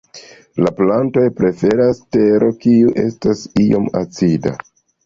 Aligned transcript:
La 0.63 0.71
plantoj 0.79 1.25
preferas 1.41 2.01
teron, 2.17 2.59
kiu 2.65 2.99
estas 3.07 3.47
iom 3.69 3.91
acida. 4.05 4.61